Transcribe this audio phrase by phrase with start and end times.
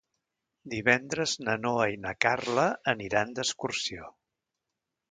[0.73, 2.67] Divendres na Noa i na Carla
[2.97, 4.13] aniran d'excursió.